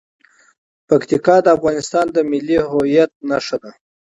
پکتیکا 0.87 1.35
د 1.43 1.47
افغانستان 1.57 2.05
د 2.11 2.17
ملي 2.31 2.57
هویت 2.71 3.11
نښه 3.29 3.57
ده. 3.63 3.71